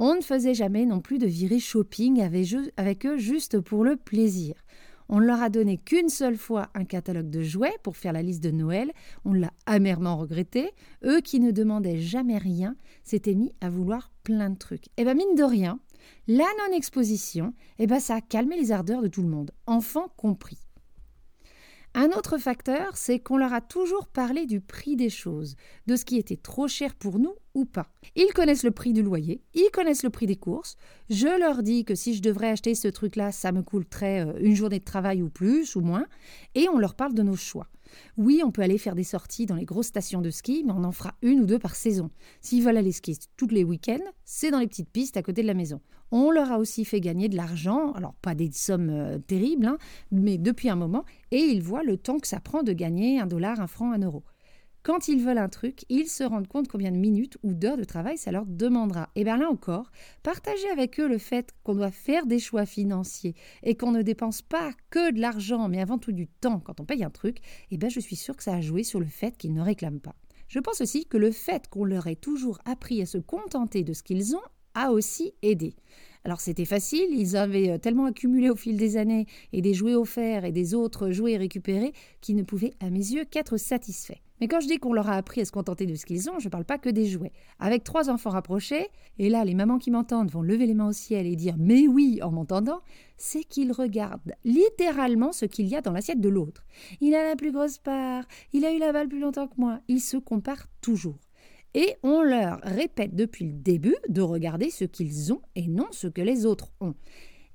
On 0.00 0.15
ne 0.15 0.21
faisait 0.21 0.55
jamais 0.55 0.87
non 0.87 1.00
plus 1.00 1.19
de 1.19 1.27
virée 1.27 1.59
shopping 1.59 2.21
avec 2.77 3.05
eux 3.05 3.17
juste 3.17 3.59
pour 3.59 3.83
le 3.85 3.97
plaisir. 3.97 4.55
On 5.09 5.19
ne 5.19 5.27
leur 5.27 5.43
a 5.43 5.49
donné 5.49 5.79
qu'une 5.79 6.09
seule 6.09 6.37
fois 6.37 6.69
un 6.75 6.85
catalogue 6.85 7.31
de 7.31 7.43
jouets 7.43 7.75
pour 7.83 7.97
faire 7.97 8.12
la 8.12 8.23
liste 8.23 8.43
de 8.45 8.53
Noël. 8.53 8.93
On 9.25 9.33
l'a 9.33 9.50
amèrement 9.67 10.17
regretté. 10.17 10.71
Eux 11.05 11.21
qui 11.21 11.41
ne 11.41 11.50
demandaient 11.50 11.99
jamais 11.99 12.39
rien 12.39 12.77
s'étaient 13.03 13.35
mis 13.35 13.53
à 13.61 13.71
vouloir 13.71 14.12
plein 14.23 14.50
de 14.50 14.59
trucs. 14.59 14.87
Et 14.89 14.99
eh 14.99 15.05
bien, 15.05 15.15
mine 15.15 15.35
de 15.35 15.43
rien, 15.43 15.81
la 16.29 16.45
non-exposition, 16.45 17.55
eh 17.81 17.89
ben, 17.89 17.99
ça 17.99 18.17
a 18.17 18.21
calmé 18.21 18.56
les 18.56 18.71
ardeurs 18.71 19.03
de 19.03 19.09
tout 19.09 19.23
le 19.23 19.29
monde, 19.29 19.50
enfants 19.67 20.12
compris. 20.17 20.68
Un 22.00 22.11
autre 22.17 22.39
facteur, 22.39 22.97
c'est 22.97 23.19
qu'on 23.19 23.39
leur 23.39 23.53
a 23.53 23.61
toujours 23.61 24.06
parlé 24.06 24.47
du 24.47 24.61
prix 24.61 24.95
des 24.95 25.11
choses, 25.11 25.56
de 25.89 25.97
ce 25.97 26.05
qui 26.05 26.17
était 26.17 26.37
trop 26.37 26.69
cher 26.69 26.95
pour 26.95 27.19
nous 27.19 27.35
ou 27.55 27.65
pas. 27.65 27.91
Ils 28.15 28.33
connaissent 28.33 28.62
le 28.62 28.71
prix 28.71 28.93
du 28.93 29.03
loyer, 29.03 29.43
ils 29.53 29.69
connaissent 29.73 30.05
le 30.05 30.11
prix 30.11 30.27
des 30.27 30.37
courses. 30.37 30.77
Je 31.11 31.27
leur 31.41 31.65
dis 31.65 31.85
que 31.85 31.97
si 31.97 32.15
je 32.15 32.23
devrais 32.23 32.50
acheter 32.50 32.77
ce 32.77 32.87
truc-là, 32.87 33.33
ça 33.33 33.50
me 33.50 33.65
coûterait 33.65 34.25
euh, 34.25 34.39
une 34.39 34.55
journée 34.55 34.79
de 34.79 34.85
travail 34.85 35.23
ou 35.23 35.29
plus 35.29 35.75
ou 35.75 35.81
moins, 35.81 36.06
et 36.55 36.69
on 36.69 36.79
leur 36.79 36.95
parle 36.95 37.15
de 37.15 37.23
nos 37.25 37.35
choix. 37.35 37.67
Oui, 38.17 38.43
on 38.45 38.53
peut 38.53 38.62
aller 38.62 38.79
faire 38.79 38.95
des 38.95 39.03
sorties 39.03 39.47
dans 39.47 39.56
les 39.56 39.65
grosses 39.65 39.89
stations 39.89 40.21
de 40.21 40.31
ski, 40.31 40.62
mais 40.65 40.75
on 40.77 40.85
en 40.85 40.93
fera 40.93 41.15
une 41.21 41.41
ou 41.41 41.47
deux 41.47 41.59
par 41.59 41.75
saison. 41.75 42.11
S'ils 42.41 42.62
veulent 42.62 42.77
aller 42.77 42.93
skier 42.93 43.17
tous 43.37 43.49
les 43.49 43.65
week-ends, 43.65 43.99
c'est 44.25 44.53
dans 44.53 44.61
les 44.61 44.69
petites 44.69 44.93
pistes 44.93 45.17
à 45.17 45.23
côté 45.25 45.43
de 45.43 45.49
la 45.49 45.55
maison. 45.55 45.81
On 46.10 46.31
leur 46.31 46.52
a 46.52 46.58
aussi 46.58 46.84
fait 46.84 47.00
gagner 47.00 47.28
de 47.28 47.37
l'argent, 47.37 47.93
alors 47.93 48.14
pas 48.14 48.34
des 48.34 48.50
sommes 48.52 48.90
euh, 48.90 49.19
terribles, 49.19 49.66
hein, 49.66 49.78
mais 50.10 50.38
depuis 50.38 50.70
un 50.70 50.76
moment, 50.76 51.05
et 51.31 51.40
ils 51.40 51.62
voient 51.62 51.82
le 51.82 51.99
temps 51.99 52.19
que 52.19 52.28
ça 52.28 52.40
prend 52.40 52.62
de 52.62 52.72
gagner 52.72 53.20
un 53.20 53.26
dollar, 53.26 53.60
un 53.60 53.66
franc, 53.66 53.93
un 53.93 54.00
euro. 54.00 54.25
Quand 54.88 55.08
ils 55.08 55.22
veulent 55.22 55.37
un 55.37 55.50
truc, 55.50 55.84
ils 55.90 56.08
se 56.08 56.25
rendent 56.25 56.46
compte 56.46 56.69
combien 56.69 56.90
de 56.90 56.96
minutes 56.96 57.37
ou 57.43 57.52
d'heures 57.52 57.76
de 57.76 57.84
travail 57.84 58.16
ça 58.16 58.32
leur 58.32 58.46
demandera. 58.46 59.10
Et 59.16 59.25
bien 59.25 59.37
là 59.37 59.50
encore, 59.50 59.90
partager 60.22 60.66
avec 60.70 60.99
eux 60.99 61.08
le 61.08 61.19
fait 61.19 61.52
qu'on 61.62 61.75
doit 61.75 61.90
faire 61.90 62.25
des 62.25 62.38
choix 62.38 62.64
financiers 62.64 63.34
et 63.62 63.76
qu'on 63.76 63.93
ne 63.93 64.00
dépense 64.00 64.40
pas 64.40 64.72
que 64.88 65.12
de 65.12 65.20
l'argent, 65.20 65.69
mais 65.69 65.82
avant 65.82 65.99
tout 65.99 66.12
du 66.12 66.26
temps 66.26 66.61
quand 66.61 66.81
on 66.81 66.87
paye 66.87 67.04
un 67.04 67.11
truc, 67.11 67.40
et 67.70 67.76
bien 67.76 67.90
je 67.90 68.00
suis 68.00 68.16
sûre 68.16 68.34
que 68.34 68.43
ça 68.43 68.54
a 68.54 68.61
joué 68.62 68.82
sur 68.82 68.99
le 69.00 69.06
fait 69.06 69.37
qu'ils 69.37 69.52
ne 69.52 69.61
réclament 69.61 70.00
pas. 70.00 70.14
Je 70.46 70.61
pense 70.61 70.81
aussi 70.81 71.04
que 71.04 71.19
le 71.19 71.32
fait 71.32 71.69
qu'on 71.69 71.84
leur 71.84 72.06
ait 72.06 72.16
toujours 72.16 72.58
appris 72.64 73.02
à 73.02 73.06
se 73.06 73.19
contenter 73.19 73.84
de 73.84 73.93
ce 73.93 74.02
qu'ils 74.02 74.34
ont 74.37 74.43
a 74.78 74.92
aussi 74.92 75.34
aidé. 75.42 75.75
Alors 76.25 76.40
c'était 76.40 76.64
facile, 76.64 77.08
ils 77.12 77.36
avaient 77.36 77.70
euh, 77.70 77.78
tellement 77.78 78.04
accumulé 78.04 78.50
au 78.50 78.56
fil 78.56 78.76
des 78.76 78.96
années 78.96 79.26
et 79.52 79.62
des 79.62 79.72
jouets 79.72 79.94
offerts 79.94 80.44
et 80.44 80.52
des 80.52 80.75
autres 80.75 81.10
jouets 81.10 81.36
récupérés 81.36 81.92
qu'ils 82.20 82.36
ne 82.36 82.42
pouvaient 82.42 82.75
à 82.80 82.90
mes 82.90 82.98
yeux 82.98 83.25
qu'être 83.25 83.56
satisfaits. 83.56 84.20
Mais 84.40 84.46
quand 84.46 84.60
je 84.60 84.69
dis 84.69 84.78
qu'on 84.78 84.92
leur 84.92 85.08
a 85.08 85.16
appris 85.16 85.40
à 85.40 85.44
se 85.44 85.52
contenter 85.52 85.86
de 85.86 85.94
ce 85.94 86.06
qu'ils 86.06 86.30
ont, 86.30 86.38
je 86.38 86.46
ne 86.46 86.50
parle 86.50 86.64
pas 86.64 86.78
que 86.78 86.90
des 86.90 87.06
jouets. 87.06 87.32
Avec 87.58 87.82
trois 87.82 88.08
enfants 88.08 88.30
rapprochés, 88.30 88.88
et 89.19 89.30
là 89.30 89.44
les 89.44 89.54
mamans 89.54 89.78
qui 89.78 89.90
m'entendent 89.90 90.30
vont 90.30 90.42
lever 90.42 90.66
les 90.66 90.75
mains 90.75 90.88
au 90.88 90.92
ciel 90.92 91.26
et 91.26 91.34
dire 91.34 91.56
mais 91.58 91.88
oui 91.88 92.20
en 92.22 92.30
m'entendant, 92.30 92.80
c'est 93.16 93.44
qu'ils 93.44 93.72
regardent 93.72 94.34
littéralement 94.44 95.32
ce 95.32 95.46
qu'il 95.46 95.66
y 95.66 95.76
a 95.76 95.80
dans 95.80 95.92
l'assiette 95.92 96.20
de 96.20 96.28
l'autre. 96.28 96.64
Il 97.00 97.14
a 97.14 97.26
la 97.26 97.36
plus 97.36 97.52
grosse 97.52 97.78
part, 97.78 98.25
il 98.52 98.64
a 98.64 98.72
eu 98.72 98.78
la 98.78 98.92
balle 98.92 99.08
plus 99.08 99.20
longtemps 99.20 99.48
que 99.48 99.58
moi, 99.58 99.80
ils 99.88 100.00
se 100.00 100.16
comparent 100.16 100.69
toujours. 100.82 101.19
Et 101.75 101.97
on 102.03 102.23
leur 102.23 102.61
répète 102.62 103.15
depuis 103.15 103.47
le 103.47 103.53
début 103.53 103.97
de 104.09 104.23
regarder 104.23 104.70
ce 104.70 104.85
qu'ils 104.85 105.32
ont 105.32 105.43
et 105.55 105.67
non 105.69 105.87
ce 105.91 106.06
que 106.06 106.23
les 106.23 106.47
autres 106.47 106.73
ont. 106.81 106.94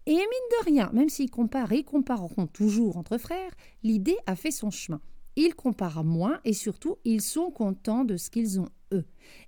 Et 0.05 0.11
mine 0.11 0.19
de 0.21 0.65
rien, 0.65 0.89
même 0.93 1.09
s'ils 1.09 1.31
comparent 1.31 1.71
et 1.71 1.83
compareront 1.83 2.47
toujours 2.47 2.97
entre 2.97 3.17
frères, 3.17 3.51
l'idée 3.83 4.17
a 4.25 4.35
fait 4.35 4.51
son 4.51 4.69
chemin. 4.69 5.01
Ils 5.35 5.55
comparent 5.55 6.03
moins 6.03 6.39
et 6.45 6.53
surtout, 6.53 6.97
ils 7.05 7.21
sont 7.21 7.49
contents 7.49 8.03
de 8.03 8.17
ce 8.17 8.29
qu'ils 8.29 8.59
ont 8.59 8.67
eux. 8.91 9.05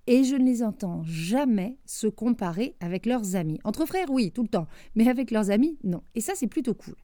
Et 0.08 0.24
je 0.24 0.36
ne 0.36 0.46
les 0.46 0.64
entends 0.64 1.04
jamais 1.04 1.78
se 1.86 2.08
comparer 2.08 2.76
avec 2.80 3.06
leurs 3.06 3.36
amis. 3.36 3.60
Entre 3.64 3.86
frères, 3.86 4.10
oui, 4.10 4.32
tout 4.32 4.44
le 4.44 4.48
temps, 4.48 4.68
mais 4.96 5.08
avec 5.08 5.30
leurs 5.30 5.52
amis, 5.52 5.78
non. 5.84 6.02
Et 6.16 6.22
ça, 6.22 6.34
c'est 6.36 6.48
plutôt 6.48 6.74
cool. 6.74 6.96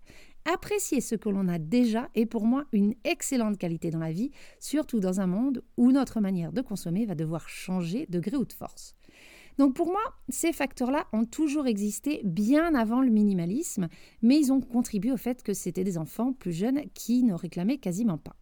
Apprécier 0.45 1.01
ce 1.01 1.15
que 1.15 1.29
l'on 1.29 1.47
a 1.47 1.59
déjà 1.59 2.09
est 2.15 2.25
pour 2.25 2.45
moi 2.45 2.65
une 2.71 2.95
excellente 3.03 3.57
qualité 3.57 3.91
dans 3.91 3.99
la 3.99 4.11
vie, 4.11 4.31
surtout 4.59 4.99
dans 4.99 5.19
un 5.21 5.27
monde 5.27 5.63
où 5.77 5.91
notre 5.91 6.19
manière 6.19 6.51
de 6.51 6.61
consommer 6.61 7.05
va 7.05 7.15
devoir 7.15 7.47
changer 7.47 8.07
de 8.09 8.19
gré 8.19 8.37
ou 8.37 8.45
de 8.45 8.53
force. 8.53 8.95
Donc 9.57 9.75
pour 9.75 9.87
moi, 9.87 10.01
ces 10.29 10.53
facteurs-là 10.53 11.05
ont 11.13 11.25
toujours 11.25 11.67
existé 11.67 12.21
bien 12.23 12.73
avant 12.73 13.01
le 13.01 13.11
minimalisme, 13.11 13.87
mais 14.21 14.39
ils 14.39 14.51
ont 14.51 14.61
contribué 14.61 15.11
au 15.11 15.17
fait 15.17 15.43
que 15.43 15.53
c'était 15.53 15.83
des 15.83 15.97
enfants 15.97 16.33
plus 16.33 16.53
jeunes 16.53 16.81
qui 16.93 17.23
ne 17.23 17.33
réclamaient 17.33 17.77
quasiment 17.77 18.17
pas. 18.17 18.35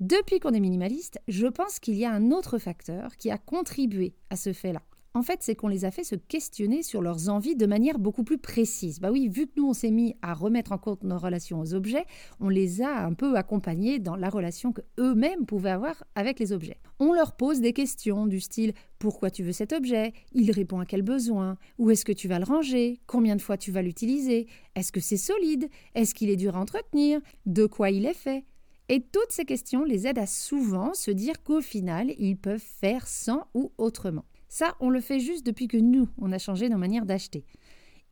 Depuis 0.00 0.40
qu'on 0.40 0.52
est 0.52 0.60
minimaliste, 0.60 1.20
je 1.28 1.46
pense 1.46 1.78
qu'il 1.78 1.94
y 1.94 2.04
a 2.04 2.12
un 2.12 2.30
autre 2.30 2.58
facteur 2.58 3.16
qui 3.16 3.30
a 3.30 3.38
contribué 3.38 4.14
à 4.30 4.36
ce 4.36 4.52
fait-là. 4.52 4.82
En 5.16 5.22
fait, 5.22 5.38
c'est 5.40 5.54
qu'on 5.54 5.68
les 5.68 5.86
a 5.86 5.90
fait 5.90 6.04
se 6.04 6.14
questionner 6.14 6.82
sur 6.82 7.00
leurs 7.00 7.30
envies 7.30 7.56
de 7.56 7.64
manière 7.64 7.98
beaucoup 7.98 8.22
plus 8.22 8.36
précise. 8.36 9.00
Bah 9.00 9.10
oui, 9.10 9.30
vu 9.30 9.46
que 9.46 9.52
nous, 9.56 9.66
on 9.66 9.72
s'est 9.72 9.90
mis 9.90 10.14
à 10.20 10.34
remettre 10.34 10.72
en 10.72 10.76
compte 10.76 11.04
nos 11.04 11.16
relations 11.16 11.58
aux 11.58 11.72
objets, 11.72 12.04
on 12.38 12.50
les 12.50 12.82
a 12.82 13.02
un 13.02 13.14
peu 13.14 13.34
accompagnés 13.34 13.98
dans 13.98 14.14
la 14.14 14.28
relation 14.28 14.74
qu'eux-mêmes 14.74 15.46
pouvaient 15.46 15.70
avoir 15.70 16.04
avec 16.16 16.38
les 16.38 16.52
objets. 16.52 16.76
On 16.98 17.14
leur 17.14 17.34
pose 17.34 17.62
des 17.62 17.72
questions 17.72 18.26
du 18.26 18.40
style 18.40 18.74
pourquoi 18.98 19.30
tu 19.30 19.42
veux 19.42 19.52
cet 19.52 19.72
objet? 19.72 20.12
Il 20.32 20.50
répond 20.50 20.80
à 20.80 20.84
quel 20.84 21.00
besoin 21.00 21.56
Où 21.78 21.90
est-ce 21.90 22.04
que 22.04 22.12
tu 22.12 22.28
vas 22.28 22.38
le 22.38 22.44
ranger 22.44 23.00
Combien 23.06 23.36
de 23.36 23.40
fois 23.40 23.56
tu 23.56 23.72
vas 23.72 23.80
l'utiliser 23.80 24.46
Est-ce 24.74 24.92
que 24.92 25.00
c'est 25.00 25.16
solide 25.16 25.70
Est-ce 25.94 26.14
qu'il 26.14 26.28
est 26.28 26.36
dur 26.36 26.58
à 26.58 26.60
entretenir? 26.60 27.22
De 27.46 27.64
quoi 27.64 27.88
il 27.88 28.04
est 28.04 28.12
fait? 28.12 28.44
Et 28.90 29.00
toutes 29.00 29.32
ces 29.32 29.46
questions 29.46 29.82
les 29.82 30.06
aident 30.06 30.18
à 30.18 30.26
souvent 30.26 30.92
se 30.92 31.10
dire 31.10 31.42
qu'au 31.42 31.62
final, 31.62 32.12
ils 32.18 32.36
peuvent 32.36 32.60
faire 32.60 33.08
sans 33.08 33.46
ou 33.54 33.72
autrement. 33.78 34.26
Ça, 34.48 34.76
on 34.80 34.90
le 34.90 35.00
fait 35.00 35.20
juste 35.20 35.44
depuis 35.44 35.68
que 35.68 35.76
nous, 35.76 36.08
on 36.18 36.32
a 36.32 36.38
changé 36.38 36.68
nos 36.68 36.78
manières 36.78 37.06
d'acheter. 37.06 37.44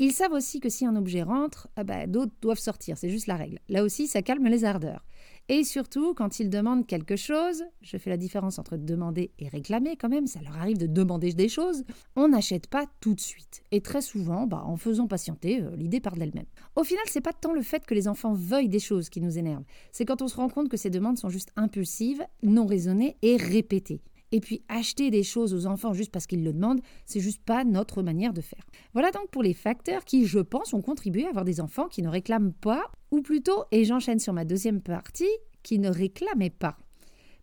Ils 0.00 0.12
savent 0.12 0.32
aussi 0.32 0.58
que 0.58 0.68
si 0.68 0.84
un 0.84 0.96
objet 0.96 1.22
rentre, 1.22 1.68
ah 1.76 1.84
bah, 1.84 2.08
d'autres 2.08 2.32
doivent 2.40 2.58
sortir, 2.58 2.98
c'est 2.98 3.10
juste 3.10 3.28
la 3.28 3.36
règle. 3.36 3.60
Là 3.68 3.84
aussi, 3.84 4.08
ça 4.08 4.22
calme 4.22 4.48
les 4.48 4.64
ardeurs. 4.64 5.04
Et 5.48 5.62
surtout, 5.62 6.14
quand 6.14 6.40
ils 6.40 6.50
demandent 6.50 6.84
quelque 6.84 7.14
chose, 7.14 7.62
je 7.80 7.96
fais 7.96 8.10
la 8.10 8.16
différence 8.16 8.58
entre 8.58 8.76
demander 8.76 9.30
et 9.38 9.46
réclamer 9.46 9.94
quand 9.94 10.08
même, 10.08 10.26
ça 10.26 10.40
leur 10.40 10.56
arrive 10.56 10.78
de 10.78 10.88
demander 10.88 11.32
des 11.32 11.48
choses, 11.48 11.84
on 12.16 12.28
n'achète 12.28 12.66
pas 12.66 12.86
tout 13.00 13.14
de 13.14 13.20
suite. 13.20 13.62
Et 13.70 13.82
très 13.82 14.00
souvent, 14.00 14.48
bah, 14.48 14.64
en 14.64 14.76
faisant 14.76 15.06
patienter, 15.06 15.62
euh, 15.62 15.76
l'idée 15.76 16.00
part 16.00 16.16
d'elle-même. 16.16 16.46
Au 16.74 16.82
final, 16.82 17.04
c'est 17.06 17.20
pas 17.20 17.32
tant 17.32 17.52
le 17.52 17.62
fait 17.62 17.86
que 17.86 17.94
les 17.94 18.08
enfants 18.08 18.32
veuillent 18.32 18.68
des 18.68 18.80
choses 18.80 19.10
qui 19.10 19.20
nous 19.20 19.38
énervent, 19.38 19.64
c'est 19.92 20.04
quand 20.04 20.22
on 20.22 20.28
se 20.28 20.36
rend 20.36 20.48
compte 20.48 20.70
que 20.70 20.76
ces 20.76 20.90
demandes 20.90 21.18
sont 21.18 21.28
juste 21.28 21.52
impulsives, 21.54 22.24
non 22.42 22.66
raisonnées 22.66 23.16
et 23.22 23.36
répétées. 23.36 24.00
Et 24.34 24.40
puis 24.40 24.64
acheter 24.66 25.12
des 25.12 25.22
choses 25.22 25.54
aux 25.54 25.66
enfants 25.66 25.92
juste 25.92 26.10
parce 26.10 26.26
qu'ils 26.26 26.42
le 26.42 26.52
demandent, 26.52 26.80
c'est 27.06 27.20
juste 27.20 27.40
pas 27.44 27.62
notre 27.62 28.02
manière 28.02 28.32
de 28.32 28.40
faire. 28.40 28.64
Voilà 28.92 29.12
donc 29.12 29.30
pour 29.30 29.44
les 29.44 29.54
facteurs 29.54 30.04
qui, 30.04 30.26
je 30.26 30.40
pense, 30.40 30.74
ont 30.74 30.82
contribué 30.82 31.24
à 31.24 31.28
avoir 31.28 31.44
des 31.44 31.60
enfants 31.60 31.86
qui 31.86 32.02
ne 32.02 32.08
réclament 32.08 32.52
pas, 32.52 32.82
ou 33.12 33.22
plutôt, 33.22 33.62
et 33.70 33.84
j'enchaîne 33.84 34.18
sur 34.18 34.32
ma 34.32 34.44
deuxième 34.44 34.80
partie, 34.80 35.30
qui 35.62 35.78
ne 35.78 35.88
réclamaient 35.88 36.50
pas. 36.50 36.76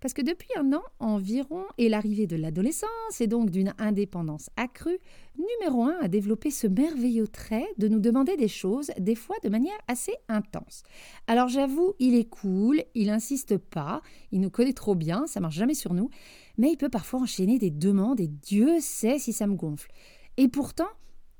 Parce 0.02 0.16
que 0.16 0.24
depuis 0.24 0.50
un 0.58 0.74
an 0.74 0.82
environ 1.00 1.64
et 1.78 1.88
l'arrivée 1.88 2.26
de 2.26 2.36
l'adolescence 2.36 3.22
et 3.22 3.28
donc 3.28 3.52
d'une 3.52 3.74
indépendance 3.78 4.50
accrue, 4.58 4.98
numéro 5.38 5.84
un 5.84 5.96
a 6.02 6.08
développé 6.08 6.50
ce 6.50 6.66
merveilleux 6.66 7.28
trait 7.28 7.68
de 7.78 7.88
nous 7.88 8.00
demander 8.00 8.36
des 8.36 8.48
choses, 8.48 8.90
des 8.98 9.14
fois 9.14 9.36
de 9.44 9.50
manière 9.50 9.78
assez 9.88 10.14
intense. 10.28 10.82
Alors 11.28 11.50
j'avoue, 11.50 11.94
il 12.00 12.16
est 12.16 12.28
cool, 12.28 12.84
il 12.96 13.12
insiste 13.12 13.58
pas, 13.58 14.02
il 14.32 14.42
nous 14.42 14.50
connaît 14.50 14.74
trop 14.74 14.96
bien, 14.96 15.28
ça 15.28 15.40
marche 15.40 15.56
jamais 15.56 15.76
sur 15.76 15.94
nous, 15.94 16.10
mais 16.58 16.72
il 16.72 16.78
peut 16.78 16.90
parfois 16.90 17.20
enchaîner 17.20 17.60
des 17.60 17.72
demandes 17.72 18.20
et 18.20 18.28
Dieu 18.28 18.80
sait 18.80 19.20
si 19.20 19.34
ça 19.34 19.46
me 19.46 19.54
gonfle. 19.54 19.92
Et 20.38 20.48
pourtant, 20.48 20.90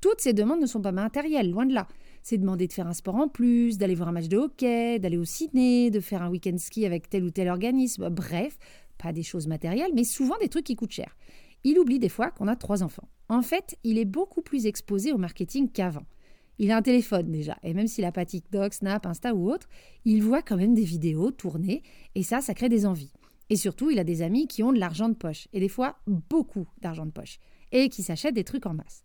toutes 0.00 0.20
ces 0.20 0.34
demandes 0.34 0.60
ne 0.60 0.66
sont 0.66 0.80
pas 0.80 0.92
matérielles, 0.92 1.50
loin 1.50 1.66
de 1.66 1.74
là 1.74 1.88
c'est 2.22 2.38
demander 2.38 2.66
de 2.66 2.72
faire 2.72 2.86
un 2.86 2.92
sport 2.92 3.16
en 3.16 3.28
plus, 3.28 3.78
d'aller 3.78 3.94
voir 3.94 4.08
un 4.08 4.12
match 4.12 4.28
de 4.28 4.36
hockey, 4.36 4.98
d'aller 4.98 5.18
au 5.18 5.24
ciné, 5.24 5.90
de 5.90 6.00
faire 6.00 6.22
un 6.22 6.30
week-end 6.30 6.56
ski 6.58 6.86
avec 6.86 7.08
tel 7.08 7.24
ou 7.24 7.30
tel 7.30 7.48
organisme. 7.48 8.08
Bref, 8.10 8.58
pas 8.98 9.12
des 9.12 9.22
choses 9.22 9.46
matérielles, 9.46 9.92
mais 9.94 10.04
souvent 10.04 10.36
des 10.40 10.48
trucs 10.48 10.64
qui 10.64 10.76
coûtent 10.76 10.92
cher. 10.92 11.16
Il 11.64 11.78
oublie 11.78 11.98
des 11.98 12.08
fois 12.08 12.30
qu'on 12.30 12.48
a 12.48 12.56
trois 12.56 12.82
enfants. 12.82 13.08
En 13.28 13.42
fait, 13.42 13.76
il 13.84 13.98
est 13.98 14.04
beaucoup 14.04 14.42
plus 14.42 14.66
exposé 14.66 15.12
au 15.12 15.18
marketing 15.18 15.70
qu'avant. 15.70 16.04
Il 16.58 16.70
a 16.70 16.76
un 16.76 16.82
téléphone 16.82 17.30
déjà, 17.30 17.56
et 17.62 17.74
même 17.74 17.86
s'il 17.86 18.04
n'a 18.04 18.12
pas 18.12 18.26
TikTok, 18.26 18.74
Snap, 18.74 19.06
Insta 19.06 19.34
ou 19.34 19.50
autre, 19.50 19.68
il 20.04 20.22
voit 20.22 20.42
quand 20.42 20.56
même 20.56 20.74
des 20.74 20.84
vidéos 20.84 21.30
tournées, 21.30 21.82
et 22.14 22.22
ça, 22.22 22.40
ça 22.40 22.54
crée 22.54 22.68
des 22.68 22.84
envies. 22.84 23.12
Et 23.48 23.56
surtout, 23.56 23.90
il 23.90 23.98
a 23.98 24.04
des 24.04 24.22
amis 24.22 24.46
qui 24.46 24.62
ont 24.62 24.72
de 24.72 24.78
l'argent 24.78 25.08
de 25.08 25.14
poche, 25.14 25.48
et 25.52 25.60
des 25.60 25.68
fois 25.68 25.96
beaucoup 26.06 26.68
d'argent 26.80 27.06
de 27.06 27.10
poche, 27.10 27.38
et 27.72 27.88
qui 27.88 28.02
s'achètent 28.02 28.34
des 28.34 28.44
trucs 28.44 28.66
en 28.66 28.74
masse. 28.74 29.04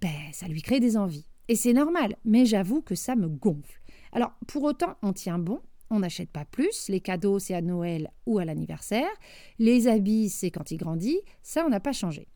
Ben, 0.00 0.10
ça 0.32 0.48
lui 0.48 0.62
crée 0.62 0.80
des 0.80 0.96
envies. 0.96 1.26
Et 1.50 1.56
c'est 1.56 1.72
normal, 1.72 2.14
mais 2.24 2.46
j'avoue 2.46 2.80
que 2.80 2.94
ça 2.94 3.16
me 3.16 3.26
gonfle. 3.26 3.82
Alors, 4.12 4.30
pour 4.46 4.62
autant, 4.62 4.94
on 5.02 5.12
tient 5.12 5.40
bon, 5.40 5.58
on 5.90 5.98
n'achète 5.98 6.30
pas 6.30 6.44
plus, 6.44 6.88
les 6.88 7.00
cadeaux 7.00 7.40
c'est 7.40 7.54
à 7.54 7.60
Noël 7.60 8.12
ou 8.24 8.38
à 8.38 8.44
l'anniversaire, 8.44 9.10
les 9.58 9.88
habits 9.88 10.28
c'est 10.28 10.52
quand 10.52 10.70
il 10.70 10.76
grandit, 10.76 11.18
ça 11.42 11.64
on 11.66 11.68
n'a 11.68 11.80
pas 11.80 11.90
changé. 11.90 12.28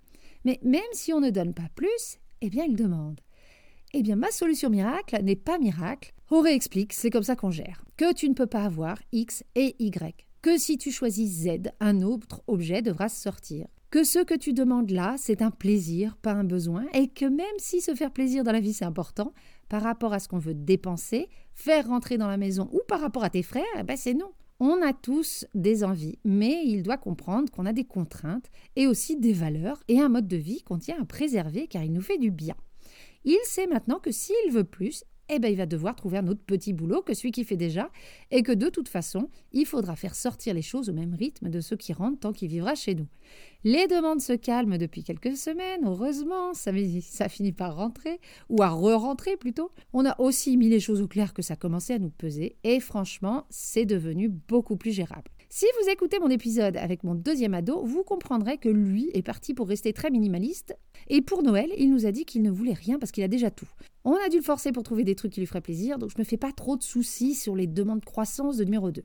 Mais 0.44 0.59
même 0.64 0.83
si 0.94 1.12
on 1.12 1.21
ne 1.21 1.30
donne 1.30 1.54
pas 1.54 1.68
plus, 1.76 2.18
eh 2.40 2.50
bien 2.50 2.64
il 2.64 2.75
demande. 2.75 3.21
Eh 3.92 4.02
bien 4.02 4.16
ma 4.16 4.33
solution 4.33 4.68
miracle 4.68 5.16
n'est 5.23 5.37
pas 5.37 5.59
miracle, 5.59 6.12
Auré 6.33 6.52
explique, 6.52 6.92
c'est 6.92 7.11
comme 7.11 7.23
ça 7.23 7.37
qu'on 7.37 7.52
gère, 7.52 7.85
que 7.97 8.12
tu 8.12 8.28
ne 8.28 8.35
peux 8.35 8.49
pas 8.49 8.64
avoir 8.64 8.99
X 9.12 9.44
et 9.54 9.76
Y, 9.78 10.26
que 10.42 10.59
si 10.59 10.76
tu 10.76 10.90
choisis 10.90 11.44
Z, 11.44 11.71
un 11.78 12.02
autre 12.02 12.42
objet 12.49 12.83
devra 12.83 13.09
sortir, 13.09 13.68
que 13.95 14.03
ce 14.03 14.19
que 14.19 14.35
tu 14.35 14.55
demandes 14.55 14.91
là, 14.91 15.15
c'est 15.19 15.41
un 15.41 15.53
plaisir, 15.53 16.17
pas 16.17 16.33
un 16.33 16.43
besoin, 16.43 16.85
et 16.95 17.07
que 17.07 17.27
même 17.27 17.47
si 17.59 17.81
se 17.81 17.95
faire 17.95 18.11
plaisir 18.11 18.43
dans 18.43 18.51
la 18.51 18.59
vie, 18.59 18.73
c'est 18.73 18.85
important, 18.85 19.33
par 19.69 19.83
rapport 19.83 20.13
à 20.13 20.19
ce 20.19 20.27
qu'on 20.27 20.41
veut 20.41 20.53
dépenser, 20.53 21.29
faire 21.55 21.87
rentrer 21.87 22.19
dans 22.19 22.27
la 22.27 22.37
maison 22.37 22.69
ou 22.73 22.81
par 22.89 23.01
rapport 23.01 23.23
à 23.23 23.31
tes 23.31 23.45
frères, 23.45 23.63
eh 23.79 23.85
ben 23.85 23.97
c'est 23.97 24.15
non. 24.15 24.33
On 24.59 24.83
a 24.83 24.93
tous 24.93 25.47
des 25.55 25.85
envies, 25.85 26.19
mais 26.25 26.65
il 26.65 26.83
doit 26.83 26.97
comprendre 26.97 27.53
qu'on 27.53 27.67
a 27.67 27.73
des 27.73 27.85
contraintes 27.85 28.51
et 28.75 28.89
aussi 28.89 29.17
des 29.17 29.33
valeurs 29.33 29.81
et 29.87 30.01
un 30.01 30.09
mode 30.09 30.27
de 30.27 30.39
vie 30.39 30.65
qu'on 30.65 30.79
tient 30.79 31.01
à 31.01 31.05
préserver 31.05 31.69
car 31.69 31.85
il 31.85 31.93
nous 31.93 32.01
fait 32.01 32.19
du 32.19 32.33
bien. 32.33 32.57
Il 33.25 33.39
sait 33.45 33.69
maintenant 33.69 34.01
que 34.01 34.11
s'il 34.11 34.51
veut 34.51 34.65
plus, 34.65 35.05
eh 35.28 35.38
ben, 35.38 35.49
il 35.49 35.57
va 35.57 35.66
devoir 35.66 35.97
trouver 35.97 36.19
un 36.19 36.26
autre 36.28 36.43
petit 36.45 36.73
boulot 36.73 37.02
que 37.02 37.14
celui 37.14 37.33
qu'il 37.33 37.45
fait 37.45 37.57
déjà, 37.57 37.90
et 38.31 38.43
que 38.43 38.52
de 38.52 38.69
toute 38.69 38.88
façon, 38.88 39.31
il 39.52 39.66
faudra 39.66 39.97
faire 39.97 40.14
sortir 40.14 40.54
les 40.54 40.62
choses 40.62 40.88
au 40.88 40.93
même 40.93 41.14
rythme 41.14 41.49
de 41.49 41.61
ceux 41.61 41.76
qui 41.76 41.93
rentrent 41.93 42.21
tant 42.21 42.33
qu'il 42.33 42.49
vivra 42.49 42.75
chez 42.75 42.95
nous. 42.95 43.07
Les 43.64 43.87
demandes 43.87 44.21
se 44.21 44.35
calment 44.35 44.76
depuis 44.76 45.02
quelques 45.02 45.37
semaines, 45.37 45.85
heureusement, 45.85 46.52
ça, 46.52 46.71
ça 47.00 47.28
finit 47.28 47.52
par 47.52 47.76
rentrer, 47.76 48.21
ou 48.49 48.62
à 48.62 48.69
re-rentrer 48.69 49.37
plutôt. 49.37 49.71
On 49.93 50.04
a 50.04 50.21
aussi 50.21 50.57
mis 50.57 50.69
les 50.69 50.81
choses 50.81 51.00
au 51.00 51.09
clair 51.09 51.33
que 51.33 51.43
ça 51.43 51.57
commençait 51.57 51.95
à 51.95 51.99
nous 51.99 52.11
peser, 52.11 52.57
et 52.62 52.81
franchement, 52.81 53.47
c'est 53.50 53.87
devenu 53.87 54.28
beaucoup 54.28 54.76
plus 54.76 54.93
gérable. 54.93 55.31
Si 55.57 55.67
vous 55.81 55.89
écoutez 55.89 56.19
mon 56.19 56.31
épisode 56.31 56.77
avec 56.77 57.05
mon 57.05 57.15
deuxième 57.15 57.55
ado, 57.55 57.85
vous 57.85 58.03
comprendrez 58.03 58.59
que 58.59 58.69
lui 58.69 59.13
est 59.15 59.23
parti 59.23 59.55
pour 59.55 59.69
rester 59.69 59.93
très 59.93 60.11
minimaliste. 60.11 60.77
Et 61.07 61.23
pour 61.23 61.45
Noël, 61.45 61.71
il 61.79 61.93
nous 61.93 62.07
a 62.07 62.11
dit 62.11 62.25
qu'il 62.25 62.43
ne 62.43 62.51
voulait 62.51 62.73
rien 62.73 62.99
parce 62.99 63.13
qu'il 63.13 63.23
a 63.23 63.29
déjà 63.29 63.53
tout. 63.53 63.69
On 64.05 64.17
a 64.17 64.29
dû 64.29 64.39
le 64.39 64.43
forcer 64.43 64.73
pour 64.73 64.83
trouver 64.83 65.05
des 65.05 65.15
trucs 65.15 65.33
qui 65.33 65.39
lui 65.39 65.47
feraient 65.47 65.61
plaisir, 65.61 66.01
donc 66.01 66.11
je 66.11 66.19
me 66.19 66.25
fais 66.25 66.37
pas 66.37 66.51
trop 66.51 66.77
de 66.77 66.83
soucis 66.83 67.37
sur 67.37 67.55
les 67.55 67.69
demandes 67.69 68.01
de 68.01 68.05
croissance 68.05 68.57
de 68.57 68.65
numéro 68.65 68.91
2. 68.91 69.05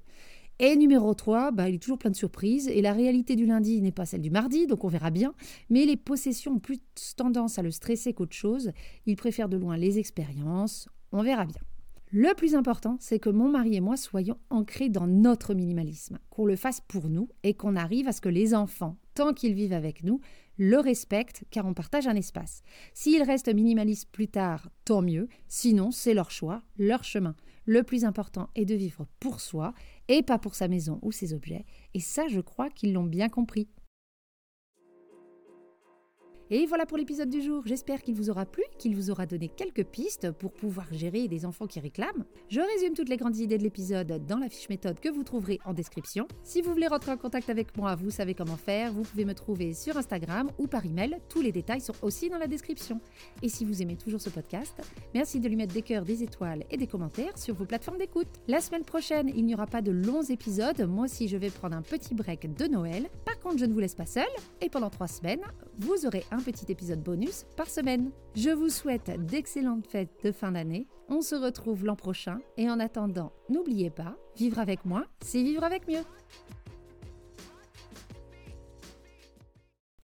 Et 0.58 0.76
numéro 0.76 1.14
3, 1.14 1.52
bah, 1.52 1.70
il 1.70 1.76
est 1.76 1.78
toujours 1.78 2.00
plein 2.00 2.10
de 2.10 2.16
surprises. 2.16 2.68
Et 2.68 2.82
la 2.82 2.94
réalité 2.94 3.36
du 3.36 3.46
lundi 3.46 3.80
n'est 3.84 3.92
pas 3.92 4.08
celle 4.08 4.22
du 4.22 4.32
mardi, 4.32 4.66
donc 4.66 4.84
on 4.84 4.88
verra 4.88 5.12
bien. 5.12 5.36
Mais 5.70 5.86
les 5.86 5.98
possessions 5.98 6.54
ont 6.54 6.60
plus 6.60 6.80
tendance 7.16 7.60
à 7.60 7.62
le 7.62 7.70
stresser 7.70 8.14
qu'autre 8.14 8.36
chose. 8.36 8.72
Il 9.06 9.18
préfère 9.18 9.50
de 9.50 9.58
loin 9.58 9.78
les 9.78 10.00
expériences. 10.00 10.90
On 11.12 11.22
verra 11.22 11.46
bien. 11.46 11.62
Le 12.12 12.34
plus 12.34 12.56
important, 12.56 12.98
c'est 13.00 13.20
que 13.20 13.30
mon 13.30 13.50
mari 13.50 13.76
et 13.76 13.82
moi 13.82 13.96
soyons 13.96 14.40
ancrés 14.50 14.90
dans 14.90 15.06
notre 15.06 15.54
minimalisme, 15.54 16.18
qu'on 16.32 16.48
le 16.48 16.56
fasse 16.56 16.82
pour 16.82 17.08
nous 17.08 17.30
et 17.44 17.54
qu'on 17.54 17.76
arrive 17.76 18.08
à 18.08 18.14
ce 18.14 18.20
que 18.20 18.30
les 18.30 18.56
enfants, 18.56 18.98
tant 19.14 19.32
qu'ils 19.32 19.54
vivent 19.54 19.74
avec 19.74 20.04
nous, 20.04 20.20
le 20.58 20.80
respectent 20.80 21.44
car 21.52 21.68
on 21.68 21.76
partage 21.76 22.08
un 22.08 22.16
espace. 22.16 22.64
S'ils 22.96 23.22
restent 23.22 23.54
minimalistes 23.54 24.10
plus 24.12 24.28
tard, 24.28 24.72
tant 24.86 25.04
mieux, 25.04 25.30
sinon 25.48 25.92
c'est 25.92 26.16
leur 26.16 26.32
choix, 26.32 26.64
leur 26.80 27.04
chemin. 27.04 27.36
Le 27.66 27.84
plus 27.84 28.04
important 28.06 28.50
est 28.56 28.66
de 28.66 28.74
vivre 28.74 29.06
pour 29.20 29.40
soi 29.40 29.76
et 30.08 30.24
pas 30.24 30.40
pour 30.40 30.56
sa 30.56 30.68
maison 30.68 30.98
ou 31.04 31.12
ses 31.12 31.36
objets, 31.36 31.68
et 31.94 32.00
ça 32.00 32.28
je 32.28 32.42
crois 32.42 32.72
qu'ils 32.72 32.94
l'ont 32.94 33.04
bien 33.04 33.30
compris. 33.30 33.70
Et 36.52 36.66
voilà 36.66 36.88
pour 36.88 36.98
l'épisode 36.98 37.30
du 37.30 37.44
jour. 37.44 37.62
J'espère 37.68 38.02
qu'il 38.02 38.16
vous 38.16 38.32
aura 38.32 38.44
plu, 38.48 38.64
qu'il 38.80 38.96
vous 38.96 39.12
aura 39.12 39.28
donné 39.28 39.50
quelques 39.50 39.84
pistes 39.84 40.32
pour 40.32 40.52
pouvoir 40.52 40.88
gérer 40.92 41.28
des 41.28 41.46
enfants 41.46 41.68
qui 41.68 41.80
réclament. 41.80 42.26
Je 42.48 42.60
résume 42.60 42.96
toutes 42.96 43.10
les 43.10 43.18
grandes 43.18 43.38
idées 43.38 43.60
de 43.60 43.64
l'épisode 43.64 44.26
dans 44.26 44.40
la 44.40 44.50
fiche 44.50 44.68
méthode 44.68 45.00
que 45.00 45.10
vous 45.10 45.24
trouverez 45.24 45.60
en 45.64 45.74
description. 45.74 46.28
Si 46.42 46.64
vous 46.64 46.72
voulez 46.72 46.88
rentrer 46.88 47.12
en 47.12 47.18
contact 47.18 47.52
avec 47.52 47.78
moi, 47.78 47.94
vous 47.94 48.10
savez 48.10 48.34
comment 48.34 48.58
faire. 48.58 48.92
Vous 48.92 49.04
pouvez 49.04 49.26
me 49.26 49.36
trouver 49.36 49.76
sur 49.76 49.96
Instagram 49.96 50.50
ou 50.58 50.66
par 50.66 50.84
email. 50.88 51.18
Tous 51.30 51.42
les 51.42 51.52
détails 51.52 51.82
sont 51.82 51.94
aussi 52.02 52.30
dans 52.30 52.40
la 52.40 52.48
description. 52.48 53.00
Et 53.44 53.50
si 53.50 53.64
vous 53.64 53.84
aimez 53.84 53.96
toujours 53.96 54.20
ce 54.20 54.32
podcast, 54.32 54.82
merci 55.14 55.40
de 55.40 55.48
lui 55.48 55.56
mettre 55.56 55.76
des 55.76 55.84
cœurs, 55.84 56.04
des 56.04 56.24
étoiles 56.24 56.64
et 56.72 56.78
des 56.78 56.88
commentaires 56.88 57.38
sur 57.38 57.54
vos 57.54 57.66
plateformes 57.66 58.00
d'écoute. 58.00 58.28
La 58.48 58.60
semaine 58.60 58.86
prochaine, 58.86 59.32
il 59.36 59.46
n'y 59.46 59.54
aura 59.54 59.68
pas 59.68 59.84
de 59.84 59.92
longs 59.92 60.24
épisodes. 60.24 60.82
Moi 60.90 61.06
aussi, 61.06 61.28
je 61.28 61.38
vais 61.38 61.52
prendre 61.52 61.76
un 61.76 61.84
petit 61.84 62.16
break 62.16 62.56
de 62.56 62.66
Noël. 62.66 63.08
Par 63.24 63.38
contre, 63.38 63.60
je 63.60 63.66
ne 63.66 63.74
vous 63.74 63.80
laisse 63.80 63.94
pas 63.94 64.08
seul. 64.08 64.26
Et 64.62 64.70
pendant 64.70 64.90
trois 64.90 65.08
semaines, 65.08 65.42
vous 65.78 66.08
aurez 66.08 66.24
petit 66.42 66.72
épisode 66.72 67.02
bonus 67.02 67.46
par 67.56 67.68
semaine. 67.68 68.12
Je 68.36 68.50
vous 68.50 68.70
souhaite 68.70 69.12
d'excellentes 69.26 69.88
fêtes 69.88 70.24
de 70.24 70.32
fin 70.32 70.52
d'année. 70.52 70.88
On 71.08 71.22
se 71.22 71.36
retrouve 71.36 71.86
l'an 71.86 71.96
prochain 71.96 72.40
et 72.58 72.70
en 72.70 72.80
attendant, 72.80 73.32
n'oubliez 73.50 73.90
pas, 73.90 74.16
vivre 74.36 74.60
avec 74.60 74.86
moi, 74.86 75.06
c'est 75.22 75.42
vivre 75.44 75.64
avec 75.64 75.88
mieux. 75.88 76.04